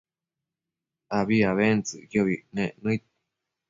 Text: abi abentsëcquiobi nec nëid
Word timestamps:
abi 1.17 1.37
abentsëcquiobi 1.51 2.35
nec 2.55 2.73
nëid 2.83 3.03